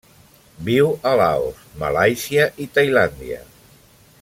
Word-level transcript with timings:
Viu 0.69 0.89
a 1.09 1.11
Laos, 1.19 1.59
Malàisia 1.83 2.49
i 2.67 2.69
Tailàndia. 2.79 3.39